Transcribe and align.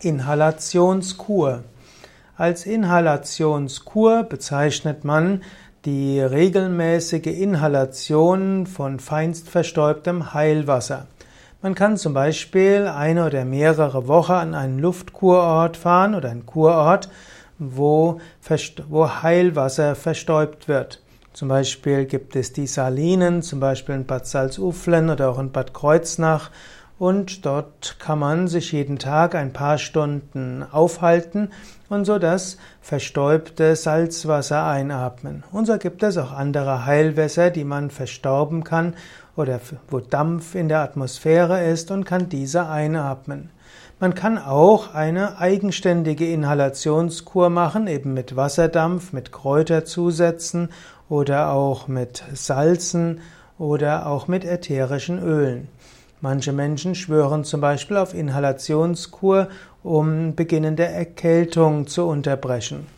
Inhalationskur. 0.00 1.64
Als 2.36 2.66
Inhalationskur 2.66 4.22
bezeichnet 4.22 5.04
man 5.04 5.42
die 5.84 6.20
regelmäßige 6.20 7.26
Inhalation 7.26 8.66
von 8.66 9.00
feinst 9.00 9.48
verstäubtem 9.48 10.34
Heilwasser. 10.34 11.06
Man 11.62 11.74
kann 11.74 11.96
zum 11.96 12.14
Beispiel 12.14 12.86
eine 12.86 13.26
oder 13.26 13.44
mehrere 13.44 14.06
Wochen 14.06 14.32
an 14.32 14.54
einen 14.54 14.78
Luftkurort 14.78 15.76
fahren 15.76 16.14
oder 16.14 16.30
einen 16.30 16.46
Kurort, 16.46 17.08
wo, 17.58 18.20
wo 18.88 19.08
Heilwasser 19.22 19.96
verstäubt 19.96 20.68
wird. 20.68 21.02
Zum 21.32 21.48
Beispiel 21.48 22.04
gibt 22.04 22.36
es 22.36 22.52
die 22.52 22.66
Salinen, 22.66 23.42
zum 23.42 23.58
Beispiel 23.58 23.96
in 23.96 24.06
Bad 24.06 24.26
Salzuflen 24.26 25.10
oder 25.10 25.30
auch 25.30 25.38
in 25.38 25.50
Bad 25.50 25.74
Kreuznach 25.74 26.50
und 26.98 27.46
dort 27.46 27.96
kann 27.98 28.18
man 28.18 28.48
sich 28.48 28.72
jeden 28.72 28.98
Tag 28.98 29.34
ein 29.34 29.52
paar 29.52 29.78
Stunden 29.78 30.64
aufhalten 30.70 31.50
und 31.88 32.04
so 32.04 32.18
das 32.18 32.58
verstäubte 32.80 33.76
Salzwasser 33.76 34.66
einatmen. 34.66 35.44
Und 35.52 35.66
so 35.66 35.78
gibt 35.78 36.02
es 36.02 36.16
auch 36.18 36.32
andere 36.32 36.86
Heilwässer, 36.86 37.50
die 37.50 37.64
man 37.64 37.90
verstauben 37.90 38.64
kann 38.64 38.94
oder 39.36 39.60
wo 39.88 40.00
Dampf 40.00 40.54
in 40.54 40.68
der 40.68 40.80
Atmosphäre 40.80 41.64
ist 41.64 41.90
und 41.90 42.04
kann 42.04 42.28
diese 42.28 42.66
einatmen. 42.66 43.50
Man 44.00 44.14
kann 44.14 44.38
auch 44.38 44.94
eine 44.94 45.38
eigenständige 45.38 46.30
Inhalationskur 46.30 47.50
machen, 47.50 47.88
eben 47.88 48.14
mit 48.14 48.36
Wasserdampf, 48.36 49.12
mit 49.12 49.32
Kräuterzusätzen 49.32 50.68
oder 51.08 51.52
auch 51.52 51.88
mit 51.88 52.22
Salzen 52.32 53.20
oder 53.58 54.06
auch 54.06 54.28
mit 54.28 54.44
ätherischen 54.44 55.18
Ölen. 55.20 55.68
Manche 56.20 56.52
Menschen 56.52 56.96
schwören 56.96 57.44
zum 57.44 57.60
Beispiel 57.60 57.96
auf 57.96 58.12
Inhalationskur, 58.12 59.48
um 59.84 60.34
beginnende 60.34 60.84
Erkältung 60.84 61.86
zu 61.86 62.06
unterbrechen. 62.06 62.97